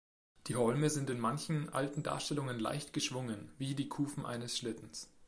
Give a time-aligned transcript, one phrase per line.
[0.47, 5.11] Die Holme sind in manchen alten Darstellungen leicht geschwungen, wie die Kufen eines Schlittens.